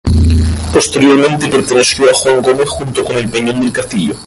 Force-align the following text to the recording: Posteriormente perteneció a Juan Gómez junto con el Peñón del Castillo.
Posteriormente 0.73 1.47
perteneció 1.47 2.09
a 2.09 2.13
Juan 2.15 2.41
Gómez 2.41 2.67
junto 2.69 3.05
con 3.05 3.17
el 3.17 3.29
Peñón 3.29 3.59
del 3.59 3.71
Castillo. 3.71 4.15